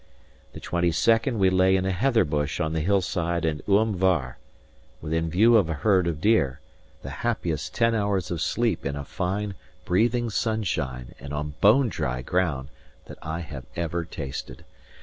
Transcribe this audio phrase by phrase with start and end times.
[0.53, 4.39] The twenty second we lay in a heather bush on the hillside in Uam Var,
[4.99, 6.59] within view of a herd of deer,
[7.03, 9.53] the happiest ten hours of sleep in a fine,
[9.85, 12.69] breathing sunshine and on bone dry ground,
[13.05, 14.65] that I have ever tasted.